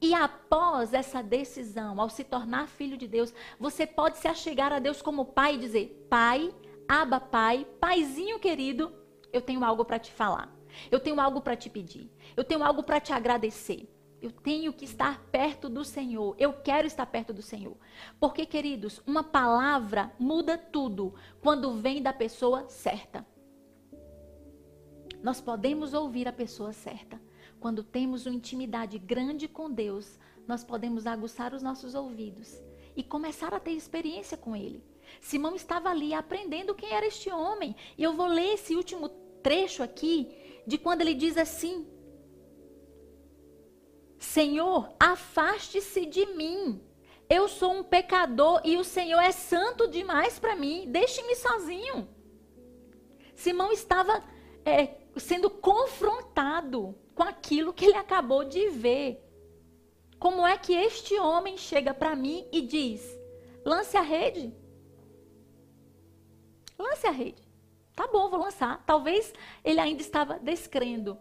[0.00, 4.80] E após essa decisão, ao se tornar filho de Deus, você pode se achegar a
[4.80, 6.52] Deus como pai e dizer: Pai,
[6.88, 8.92] aba, pai, paizinho querido,
[9.32, 10.61] eu tenho algo para te falar.
[10.90, 12.10] Eu tenho algo para te pedir.
[12.36, 13.88] Eu tenho algo para te agradecer.
[14.20, 16.36] Eu tenho que estar perto do Senhor.
[16.38, 17.76] Eu quero estar perto do Senhor.
[18.20, 23.26] Porque, queridos, uma palavra muda tudo quando vem da pessoa certa.
[25.22, 27.20] Nós podemos ouvir a pessoa certa.
[27.58, 32.60] Quando temos uma intimidade grande com Deus, nós podemos aguçar os nossos ouvidos
[32.96, 34.84] e começar a ter experiência com Ele.
[35.20, 37.74] Simão estava ali aprendendo quem era este homem.
[37.96, 39.08] E eu vou ler esse último
[39.42, 41.86] trecho aqui de quando ele diz assim:
[44.18, 46.80] Senhor, afaste-se de mim.
[47.28, 50.86] Eu sou um pecador e o Senhor é santo demais para mim.
[50.88, 52.08] Deixe-me sozinho.
[53.34, 54.22] Simão estava
[54.64, 59.22] é, sendo confrontado com aquilo que ele acabou de ver.
[60.18, 63.02] Como é que este homem chega para mim e diz:
[63.64, 64.54] lance a rede?
[66.78, 67.41] Lance a rede.
[67.94, 68.82] Tá bom, vou lançar.
[68.86, 71.18] Talvez ele ainda estava descrendo.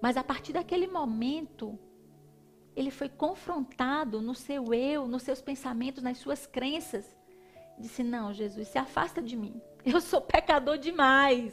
[0.00, 1.78] Mas a partir daquele momento,
[2.76, 7.16] ele foi confrontado no seu eu, nos seus pensamentos, nas suas crenças.
[7.78, 9.60] Disse: Não, Jesus, se afasta de mim.
[9.84, 11.52] Eu sou pecador demais.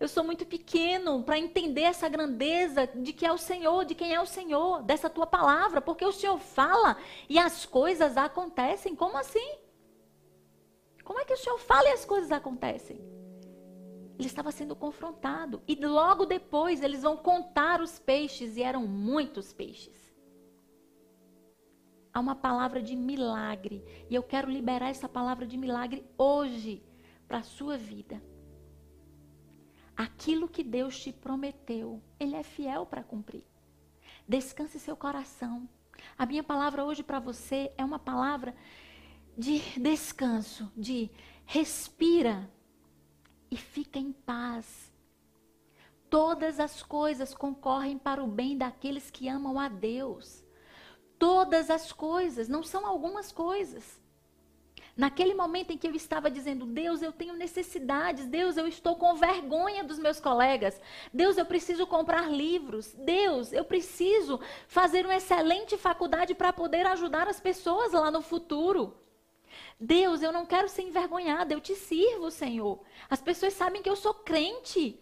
[0.00, 4.12] Eu sou muito pequeno para entender essa grandeza de que é o Senhor, de quem
[4.12, 6.96] é o Senhor, dessa tua palavra, porque o Senhor fala
[7.28, 8.96] e as coisas acontecem.
[8.96, 9.58] Como assim?
[11.04, 13.11] Como é que o Senhor fala e as coisas acontecem?
[14.18, 15.62] Ele estava sendo confrontado.
[15.66, 20.12] E logo depois eles vão contar os peixes, e eram muitos peixes.
[22.12, 23.84] Há uma palavra de milagre.
[24.10, 26.82] E eu quero liberar essa palavra de milagre hoje
[27.26, 28.22] para a sua vida.
[29.96, 33.44] Aquilo que Deus te prometeu, Ele é fiel para cumprir.
[34.28, 35.68] Descanse seu coração.
[36.18, 38.54] A minha palavra hoje para você é uma palavra
[39.36, 41.10] de descanso, de
[41.44, 42.50] respira
[43.52, 44.90] e fica em paz.
[46.08, 50.42] Todas as coisas concorrem para o bem daqueles que amam a Deus.
[51.18, 54.00] Todas as coisas, não são algumas coisas.
[54.96, 59.14] Naquele momento em que eu estava dizendo, Deus, eu tenho necessidades, Deus, eu estou com
[59.16, 60.80] vergonha dos meus colegas,
[61.12, 67.28] Deus, eu preciso comprar livros, Deus, eu preciso fazer uma excelente faculdade para poder ajudar
[67.28, 68.96] as pessoas lá no futuro.
[69.84, 72.80] Deus, eu não quero ser envergonhada, eu te sirvo, Senhor.
[73.10, 74.96] As pessoas sabem que eu sou crente.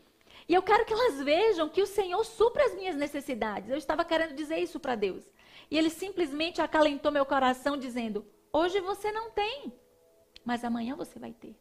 [0.49, 3.69] E eu quero que elas vejam que o Senhor supra as minhas necessidades.
[3.69, 5.31] Eu estava querendo dizer isso para Deus.
[5.71, 9.71] E ele simplesmente acalentou meu coração, dizendo: Hoje você não tem,
[10.43, 11.55] mas amanhã você vai ter.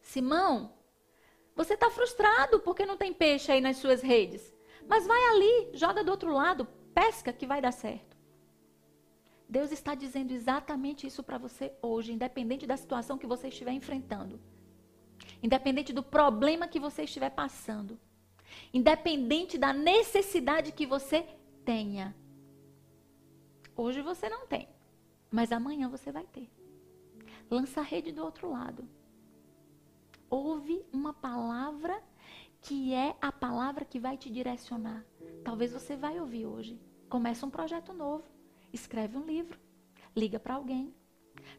[0.00, 0.74] Simão,
[1.54, 4.52] você está frustrado porque não tem peixe aí nas suas redes.
[4.88, 8.17] Mas vai ali, joga do outro lado, pesca que vai dar certo.
[9.48, 14.38] Deus está dizendo exatamente isso para você hoje, independente da situação que você estiver enfrentando.
[15.42, 17.98] Independente do problema que você estiver passando.
[18.74, 21.26] Independente da necessidade que você
[21.64, 22.14] tenha.
[23.74, 24.68] Hoje você não tem,
[25.30, 26.50] mas amanhã você vai ter.
[27.50, 28.86] Lança a rede do outro lado.
[30.28, 32.02] Ouve uma palavra
[32.60, 35.06] que é a palavra que vai te direcionar.
[35.42, 36.78] Talvez você vai ouvir hoje.
[37.08, 38.37] Começa um projeto novo.
[38.72, 39.58] Escreve um livro.
[40.16, 40.94] Liga para alguém.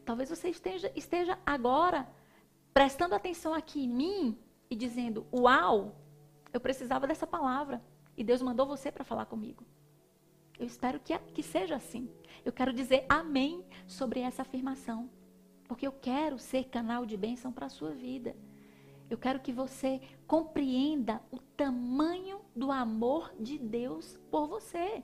[0.04, 2.08] Talvez você esteja, esteja agora
[2.72, 5.96] prestando atenção aqui em mim e dizendo: Uau,
[6.52, 7.82] eu precisava dessa palavra.
[8.16, 9.64] E Deus mandou você para falar comigo.
[10.58, 12.10] Eu espero que, que seja assim.
[12.44, 15.08] Eu quero dizer amém sobre essa afirmação.
[15.66, 18.36] Porque eu quero ser canal de bênção para a sua vida.
[19.08, 25.02] Eu quero que você compreenda o tamanho do amor de Deus por você.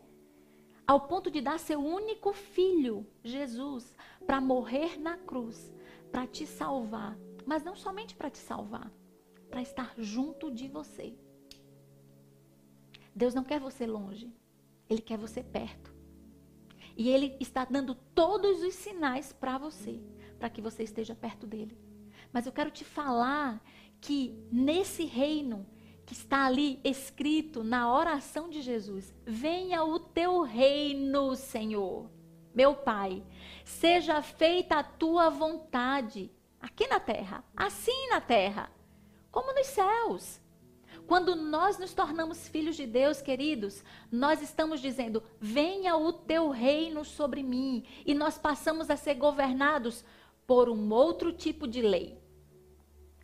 [0.86, 5.72] Ao ponto de dar seu único filho, Jesus, para morrer na cruz,
[6.12, 7.18] para te salvar.
[7.44, 8.92] Mas não somente para te salvar,
[9.50, 11.16] para estar junto de você.
[13.14, 14.32] Deus não quer você longe.
[14.88, 15.92] Ele quer você perto.
[16.96, 20.00] E Ele está dando todos os sinais para você,
[20.38, 21.76] para que você esteja perto dele.
[22.32, 23.62] Mas eu quero te falar
[24.00, 25.66] que nesse reino
[26.06, 32.08] que está ali escrito na oração de Jesus: venha o teu reino, Senhor.
[32.54, 33.22] Meu Pai,
[33.64, 38.72] seja feita a tua vontade, aqui na terra, assim na terra,
[39.30, 40.40] como nos céus.
[41.06, 47.04] Quando nós nos tornamos filhos de Deus, queridos, nós estamos dizendo: venha o teu reino
[47.04, 47.84] sobre mim.
[48.06, 50.04] E nós passamos a ser governados
[50.46, 52.18] por um outro tipo de lei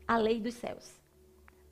[0.06, 1.01] a lei dos céus.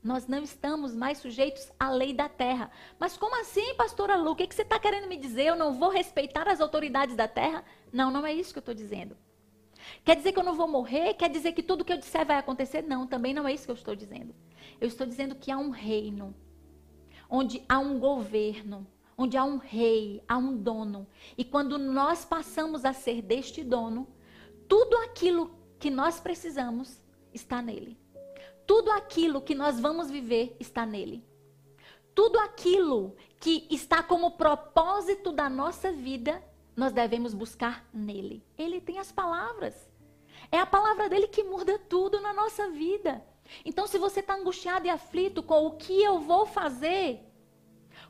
[0.02, 2.70] Nós não estamos mais sujeitos à lei da terra.
[2.98, 4.30] Mas como assim, pastora Lu?
[4.30, 5.44] O que, que você está querendo me dizer?
[5.44, 7.62] Eu não vou respeitar as autoridades da terra?
[7.92, 9.16] Não, não é isso que eu estou dizendo.
[10.04, 11.14] Quer dizer que eu não vou morrer?
[11.14, 12.82] Quer dizer que tudo que eu disser vai acontecer?
[12.82, 14.34] Não, também não é isso que eu estou dizendo.
[14.80, 16.34] Eu estou dizendo que há um reino,
[17.28, 18.86] onde há um governo,
[19.16, 21.06] onde há um rei, há um dono.
[21.36, 24.08] E quando nós passamos a ser deste dono,
[24.66, 27.98] tudo aquilo que nós precisamos está nele.
[28.70, 31.26] Tudo aquilo que nós vamos viver está nele.
[32.14, 36.40] Tudo aquilo que está como propósito da nossa vida,
[36.76, 38.44] nós devemos buscar nele.
[38.56, 39.74] Ele tem as palavras.
[40.52, 43.20] É a palavra dele que muda tudo na nossa vida.
[43.64, 47.28] Então, se você está angustiado e aflito com o que eu vou fazer,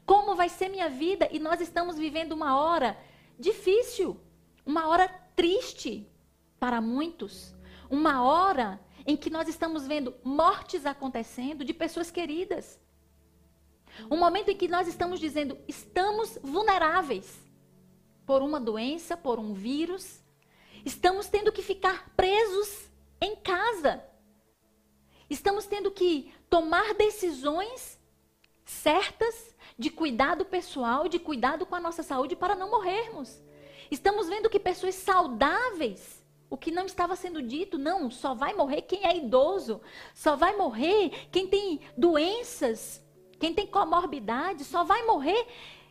[0.04, 2.98] como vai ser minha vida, e nós estamos vivendo uma hora
[3.38, 4.20] difícil,
[4.66, 6.06] uma hora triste
[6.58, 7.54] para muitos,
[7.88, 8.78] uma hora
[9.10, 12.78] em que nós estamos vendo mortes acontecendo de pessoas queridas.
[14.08, 17.28] Um momento em que nós estamos dizendo, estamos vulneráveis
[18.24, 20.20] por uma doença, por um vírus.
[20.84, 22.88] Estamos tendo que ficar presos
[23.20, 24.00] em casa.
[25.28, 27.98] Estamos tendo que tomar decisões
[28.64, 33.42] certas de cuidado pessoal, de cuidado com a nossa saúde para não morrermos.
[33.90, 36.19] Estamos vendo que pessoas saudáveis,
[36.50, 39.80] o que não estava sendo dito, não, só vai morrer quem é idoso,
[40.12, 43.00] só vai morrer quem tem doenças,
[43.38, 45.46] quem tem comorbidade, só vai morrer,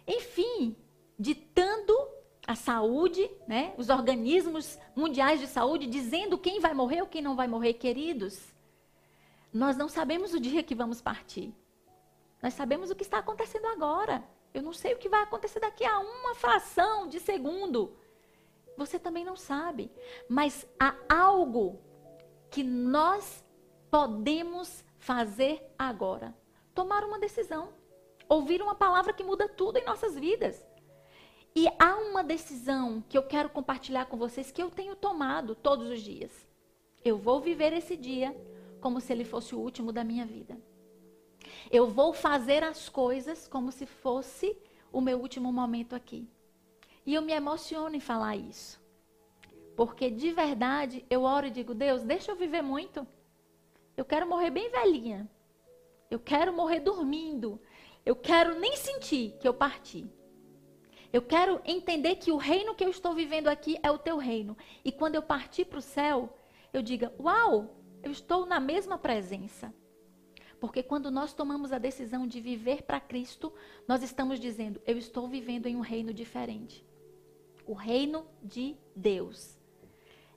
[0.05, 0.75] enfim,
[1.17, 1.97] ditando
[2.45, 7.37] a saúde, né, os organismos mundiais de saúde dizendo quem vai morrer ou quem não
[7.37, 8.53] vai morrer, queridos.
[9.53, 11.53] Nós não sabemos o dia que vamos partir.
[12.41, 14.23] Nós sabemos o que está acontecendo agora.
[14.53, 17.95] Eu não sei o que vai acontecer daqui a uma fração de segundo.
[18.79, 19.91] Você também não sabe.
[20.29, 21.81] Mas há algo
[22.49, 23.43] que nós
[23.91, 26.33] podemos fazer agora.
[26.73, 27.73] Tomar uma decisão.
[28.29, 30.65] Ouvir uma palavra que muda tudo em nossas vidas.
[31.53, 35.89] E há uma decisão que eu quero compartilhar com vocês que eu tenho tomado todos
[35.89, 36.31] os dias.
[37.03, 38.33] Eu vou viver esse dia
[38.79, 40.57] como se ele fosse o último da minha vida.
[41.69, 44.55] Eu vou fazer as coisas como se fosse
[44.89, 46.29] o meu último momento aqui.
[47.09, 48.79] E eu me emociono em falar isso.
[49.75, 53.07] Porque de verdade eu oro e digo: Deus, deixa eu viver muito.
[53.97, 55.27] Eu quero morrer bem velhinha.
[56.11, 57.59] Eu quero morrer dormindo.
[58.05, 60.07] Eu quero nem sentir que eu parti.
[61.11, 64.55] Eu quero entender que o reino que eu estou vivendo aqui é o teu reino.
[64.85, 66.37] E quando eu partir para o céu,
[66.71, 69.73] eu diga: Uau, eu estou na mesma presença.
[70.59, 73.51] Porque quando nós tomamos a decisão de viver para Cristo,
[73.87, 76.87] nós estamos dizendo: Eu estou vivendo em um reino diferente.
[77.65, 79.57] O reino de Deus.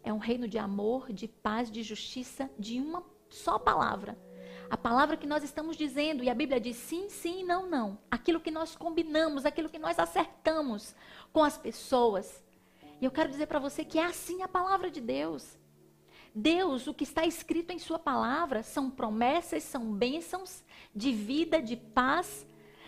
[0.03, 4.19] É um reino de amor, de paz, de justiça, de uma só palavra.
[4.69, 7.99] A palavra que nós estamos dizendo, e a Bíblia diz sim, sim, não, não.
[8.11, 10.95] Aquilo que nós combinamos, aquilo que nós acertamos
[11.33, 12.43] com as pessoas.
[13.01, 15.59] E eu quero dizer para você que é assim a palavra de Deus.
[16.35, 20.65] Deus, o que está escrito em Sua palavra, são promessas, são bênçãos
[20.95, 22.47] de vida, de paz.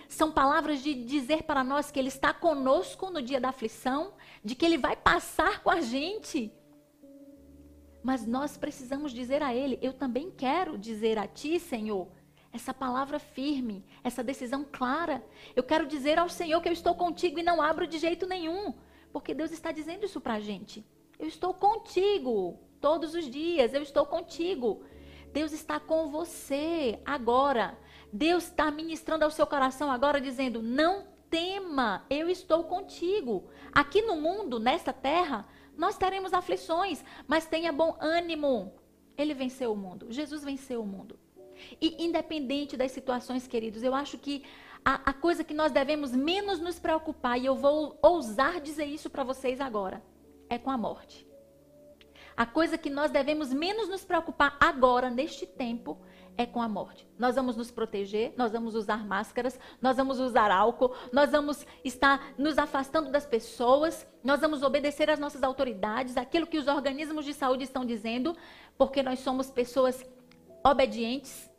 [0.08, 4.54] São palavras de dizer para nós que Ele está conosco no dia da aflição, de
[4.54, 6.52] que Ele vai passar com a gente.
[8.02, 12.08] Mas nós precisamos dizer a Ele: Eu também quero dizer a Ti, Senhor,
[12.52, 15.24] essa palavra firme, essa decisão clara.
[15.56, 18.74] Eu quero dizer ao Senhor que eu estou contigo e não abro de jeito nenhum,
[19.12, 20.84] porque Deus está dizendo isso para a gente.
[21.18, 23.72] Eu estou contigo todos os dias.
[23.72, 24.84] Eu estou contigo.
[25.32, 27.78] Deus está com você agora.
[28.14, 33.50] Deus está ministrando ao seu coração agora, dizendo: Não tema, eu estou contigo.
[33.72, 35.44] Aqui no mundo, nesta terra,
[35.76, 38.72] nós teremos aflições, mas tenha bom ânimo.
[39.18, 40.12] Ele venceu o mundo.
[40.12, 41.18] Jesus venceu o mundo.
[41.80, 44.44] E independente das situações, queridos, eu acho que
[44.84, 49.10] a, a coisa que nós devemos menos nos preocupar, e eu vou ousar dizer isso
[49.10, 50.00] para vocês agora,
[50.48, 51.26] é com a morte.
[52.36, 55.98] A coisa que nós devemos menos nos preocupar agora, neste tempo,
[56.36, 57.06] é com a morte.
[57.18, 62.34] Nós vamos nos proteger, nós vamos usar máscaras, nós vamos usar álcool, nós vamos estar
[62.36, 67.34] nos afastando das pessoas, nós vamos obedecer às nossas autoridades, aquilo que os organismos de
[67.34, 68.36] saúde estão dizendo,
[68.76, 70.04] porque nós somos pessoas
[70.64, 71.50] obedientes.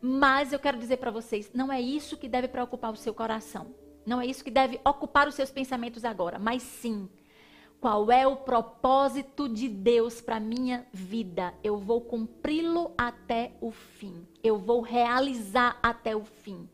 [0.00, 3.74] Mas eu quero dizer para vocês, não é isso que deve preocupar o seu coração.
[4.04, 7.08] Não é isso que deve ocupar os seus pensamentos agora, mas sim
[7.84, 11.52] qual é o propósito de Deus para minha vida?
[11.62, 14.26] Eu vou cumpri-lo até o fim.
[14.42, 16.66] Eu vou realizar até o fim.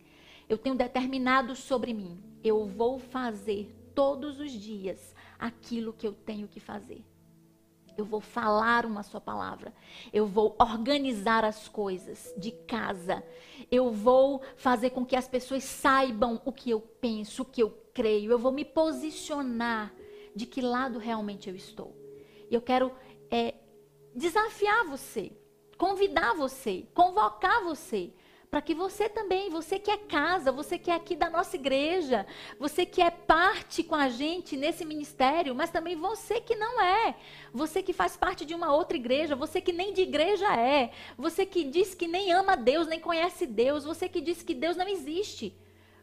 [0.49, 2.17] Eu tenho determinado sobre mim.
[2.45, 7.05] Eu vou fazer todos os dias aquilo que eu tenho que fazer.
[7.99, 9.75] Eu vou falar uma só palavra.
[10.13, 13.21] Eu vou organizar as coisas de casa.
[13.69, 17.71] Eu vou fazer com que as pessoas saibam o que eu penso, o que eu
[17.93, 18.31] creio.
[18.31, 19.93] Eu vou me posicionar
[20.35, 21.97] de que lado realmente eu estou.
[22.51, 22.93] E eu quero
[23.31, 23.55] é,
[24.15, 25.33] desafiar você,
[25.77, 28.13] convidar você, convocar você,
[28.51, 32.27] para que você também, você que é casa, você que é aqui da nossa igreja,
[32.59, 37.15] você que é parte com a gente nesse ministério, mas também você que não é,
[37.53, 41.47] você que faz parte de uma outra igreja, você que nem de igreja é, você
[41.47, 44.89] que diz que nem ama Deus, nem conhece Deus, você que diz que Deus não
[44.89, 45.57] existe,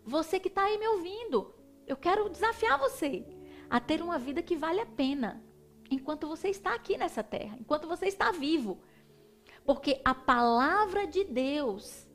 [0.05, 1.53] você que está aí me ouvindo,
[1.85, 3.25] eu quero desafiar você
[3.69, 5.43] a ter uma vida que vale a pena
[5.89, 8.79] enquanto você está aqui nessa terra, enquanto você está vivo.
[9.65, 12.07] Porque a palavra de Deus,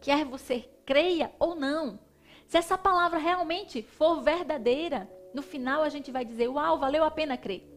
[0.00, 1.98] quer você creia ou não,
[2.46, 7.10] se essa palavra realmente for verdadeira, no final a gente vai dizer: Uau, valeu a
[7.10, 7.68] pena crer.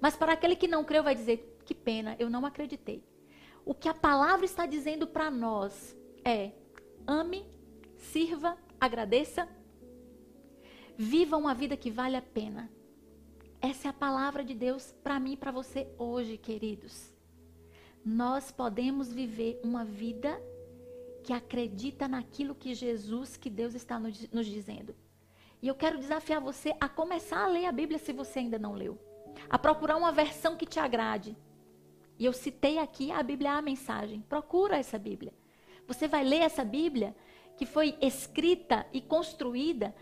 [0.00, 3.04] Mas para aquele que não creu, vai dizer: Que pena, eu não acreditei.
[3.64, 6.50] O que a palavra está dizendo para nós é:
[7.06, 7.46] ame,
[7.96, 9.48] sirva, agradeça
[11.02, 12.70] Viva uma vida que vale a pena.
[13.58, 17.10] Essa é a palavra de Deus para mim e para você hoje, queridos.
[18.04, 20.38] Nós podemos viver uma vida
[21.24, 24.94] que acredita naquilo que Jesus, que Deus está nos, nos dizendo.
[25.62, 28.74] E eu quero desafiar você a começar a ler a Bíblia se você ainda não
[28.74, 28.98] leu.
[29.48, 31.34] A procurar uma versão que te agrade.
[32.18, 34.20] E eu citei aqui a Bíblia, a mensagem.
[34.20, 35.32] Procura essa Bíblia.
[35.86, 37.16] Você vai ler essa Bíblia
[37.56, 39.94] que foi escrita e construída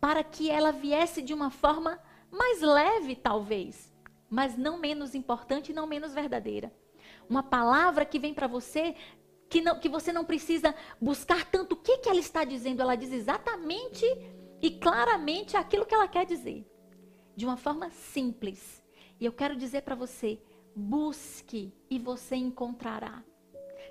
[0.00, 3.92] para que ela viesse de uma forma mais leve, talvez,
[4.28, 6.72] mas não menos importante e não menos verdadeira.
[7.28, 8.94] Uma palavra que vem para você
[9.48, 12.96] que, não, que você não precisa buscar tanto o que, que ela está dizendo, ela
[12.96, 14.04] diz exatamente
[14.60, 16.66] e claramente aquilo que ela quer dizer,
[17.34, 18.82] de uma forma simples.
[19.18, 20.40] E eu quero dizer para você:
[20.74, 23.22] busque e você encontrará.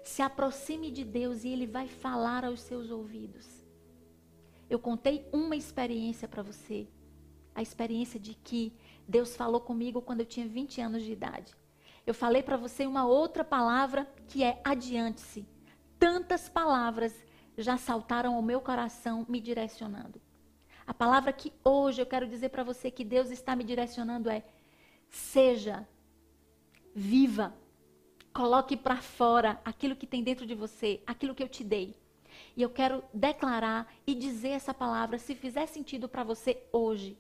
[0.04, 3.57] Se aproxime de Deus e Ele vai falar aos seus ouvidos.
[4.70, 6.88] Eu contei uma experiência para você.
[7.56, 8.74] A experiência de que
[9.08, 11.54] Deus falou comigo quando eu tinha 20 anos de idade.
[12.06, 15.48] Eu falei para você uma outra palavra que é adiante-se.
[16.00, 17.14] Tantas palavras
[17.58, 20.22] já saltaram ao meu coração me direcionando.
[20.86, 24.46] A palavra que hoje eu quero dizer para você que Deus está me direcionando é:
[25.10, 25.88] seja
[26.96, 27.54] Viva.
[28.34, 31.96] Coloque para fora aquilo que tem dentro de você, aquilo que eu te dei.
[32.58, 37.16] E eu quero declarar e dizer essa palavra, se fizer sentido para você hoje.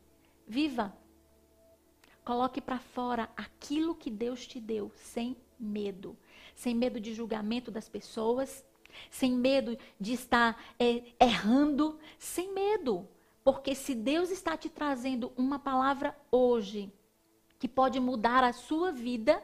[0.47, 0.91] Viva.
[2.25, 6.17] Coloque para fora aquilo que Deus te deu, sem medo.
[6.55, 8.65] Sem medo de julgamento das pessoas,
[9.11, 13.07] sem medo de estar é, errando, sem medo.
[13.43, 16.91] Porque se Deus está te trazendo uma palavra hoje
[17.59, 19.39] que pode mudar a sua vida,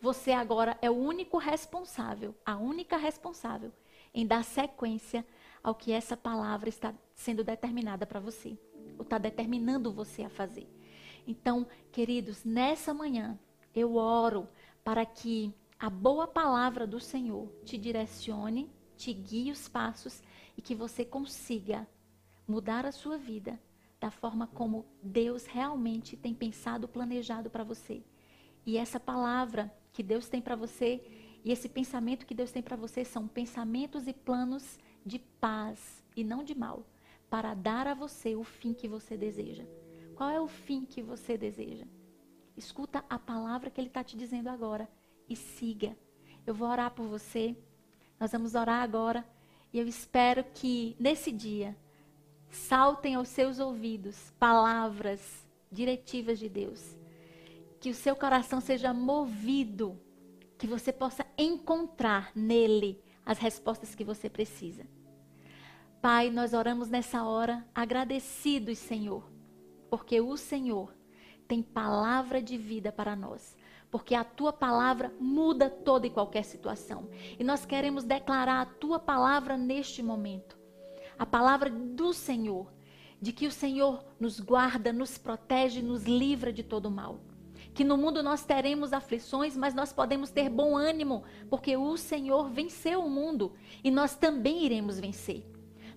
[0.00, 3.70] você agora é o único responsável, a única responsável
[4.14, 5.26] em dar sequência
[5.64, 8.58] ao que essa palavra está sendo determinada para você,
[8.98, 10.68] ou está determinando você a fazer.
[11.26, 13.38] Então, queridos, nessa manhã
[13.74, 14.46] eu oro
[14.84, 20.22] para que a boa palavra do Senhor te direcione, te guie os passos
[20.56, 21.88] e que você consiga
[22.46, 23.58] mudar a sua vida
[23.98, 28.02] da forma como Deus realmente tem pensado, planejado para você.
[28.66, 31.02] E essa palavra que Deus tem para você
[31.42, 36.24] e esse pensamento que Deus tem para você são pensamentos e planos de paz e
[36.24, 36.86] não de mal,
[37.28, 39.64] para dar a você o fim que você deseja.
[40.14, 41.84] Qual é o fim que você deseja?
[42.56, 44.88] Escuta a palavra que ele está te dizendo agora
[45.28, 45.96] e siga.
[46.46, 47.56] Eu vou orar por você.
[48.20, 49.24] Nós vamos orar agora.
[49.72, 51.76] E eu espero que nesse dia
[52.48, 56.96] saltem aos seus ouvidos palavras diretivas de Deus
[57.84, 60.00] que o seu coração seja movido,
[60.56, 64.86] que você possa encontrar nele as respostas que você precisa.
[66.00, 69.30] Pai, nós oramos nessa hora agradecidos, Senhor,
[69.88, 70.94] porque o Senhor
[71.48, 73.56] tem palavra de vida para nós.
[73.90, 77.08] Porque a tua palavra muda toda e qualquer situação.
[77.38, 80.58] E nós queremos declarar a tua palavra neste momento.
[81.16, 82.72] A palavra do Senhor,
[83.20, 87.20] de que o Senhor nos guarda, nos protege, nos livra de todo mal
[87.74, 92.48] que no mundo nós teremos aflições, mas nós podemos ter bom ânimo, porque o Senhor
[92.48, 93.52] venceu o mundo
[93.82, 95.44] e nós também iremos vencer.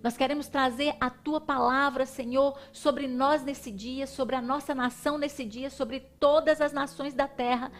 [0.01, 5.17] Nós queremos trazer a tua palavra, Senhor, sobre nós nesse dia, sobre a nossa nação
[5.17, 7.71] nesse dia, sobre todas as nações da terra,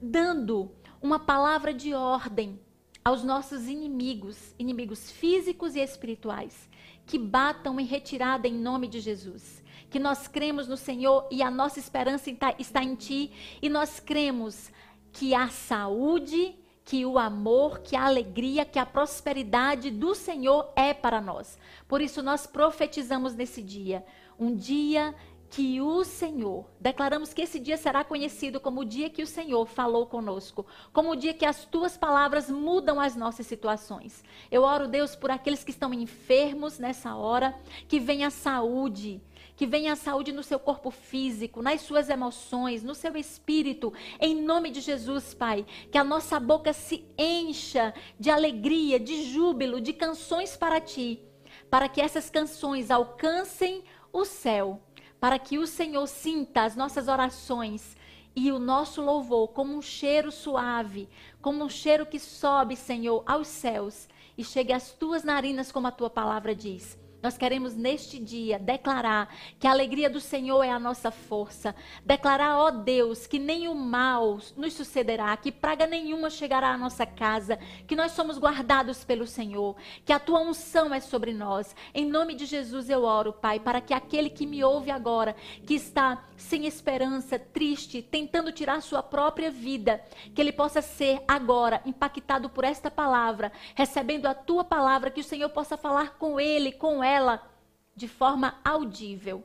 [0.00, 2.60] dando uma palavra de ordem
[3.02, 6.68] aos nossos inimigos, inimigos físicos e espirituais,
[7.06, 11.50] que batam em retirada em nome de Jesus que nós cremos no Senhor e a
[11.50, 13.32] nossa esperança está em Ti,
[13.62, 14.70] e nós cremos
[15.12, 20.92] que a saúde, que o amor, que a alegria, que a prosperidade do Senhor é
[20.92, 21.58] para nós.
[21.88, 24.04] Por isso nós profetizamos nesse dia,
[24.38, 25.14] um dia
[25.48, 29.64] que o Senhor, declaramos que esse dia será conhecido como o dia que o Senhor
[29.66, 34.24] falou conosco, como o dia que as tuas palavras mudam as nossas situações.
[34.50, 37.54] Eu oro, Deus, por aqueles que estão enfermos nessa hora,
[37.88, 39.22] que venha saúde,
[39.56, 44.42] que venha a saúde no seu corpo físico, nas suas emoções, no seu espírito, em
[44.42, 45.64] nome de Jesus, Pai.
[45.90, 51.22] Que a nossa boca se encha de alegria, de júbilo, de canções para Ti,
[51.70, 53.82] para que essas canções alcancem
[54.12, 54.82] o céu,
[55.18, 57.96] para que o Senhor sinta as nossas orações
[58.34, 61.08] e o nosso louvor como um cheiro suave,
[61.40, 65.90] como um cheiro que sobe, Senhor, aos céus e chegue às tuas narinas, como a
[65.90, 66.98] tua palavra diz.
[67.26, 71.74] Nós queremos neste dia declarar que a alegria do Senhor é a nossa força.
[72.04, 77.58] Declarar, ó Deus, que o mal nos sucederá, que praga nenhuma chegará à nossa casa,
[77.84, 79.74] que nós somos guardados pelo Senhor,
[80.04, 81.74] que a tua unção é sobre nós.
[81.92, 85.34] Em nome de Jesus eu oro, Pai, para que aquele que me ouve agora,
[85.66, 90.00] que está sem esperança, triste, tentando tirar sua própria vida,
[90.32, 95.24] que ele possa ser agora impactado por esta palavra, recebendo a tua palavra, que o
[95.24, 97.50] Senhor possa falar com ele, com ela ela
[97.94, 99.42] de forma audível,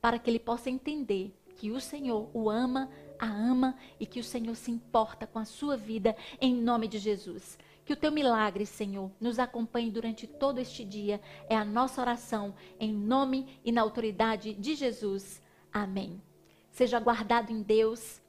[0.00, 2.88] para que ele possa entender que o Senhor o ama,
[3.18, 6.98] a ama e que o Senhor se importa com a sua vida em nome de
[6.98, 7.58] Jesus.
[7.84, 11.20] Que o teu milagre, Senhor, nos acompanhe durante todo este dia.
[11.48, 15.42] É a nossa oração em nome e na autoridade de Jesus.
[15.72, 16.22] Amém.
[16.70, 18.20] Seja guardado em Deus,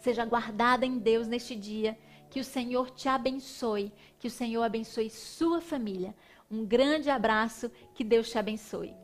[0.00, 1.96] seja guardada em Deus neste dia.
[2.30, 6.14] Que o Senhor te abençoe, que o Senhor abençoe sua família.
[6.50, 8.94] Um grande abraço, que Deus te abençoe.